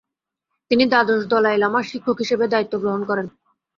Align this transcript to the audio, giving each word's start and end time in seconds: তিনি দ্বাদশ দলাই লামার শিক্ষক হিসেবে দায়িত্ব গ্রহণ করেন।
তিনি 0.71 0.83
দ্বাদশ 0.87 1.21
দলাই 1.31 1.57
লামার 1.59 1.85
শিক্ষক 1.91 2.17
হিসেবে 2.23 2.45
দায়িত্ব 2.47 2.73
গ্রহণ 2.83 3.01
করেন। 3.09 3.27